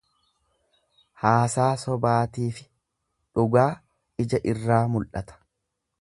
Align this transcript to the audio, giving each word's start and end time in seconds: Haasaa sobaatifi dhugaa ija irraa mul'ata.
Haasaa 1.23 1.67
sobaatifi 1.83 2.65
dhugaa 3.37 3.69
ija 4.25 4.45
irraa 4.55 4.85
mul'ata. 4.95 5.39